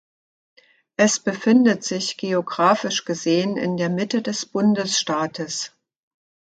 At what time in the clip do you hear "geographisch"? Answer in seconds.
2.17-3.05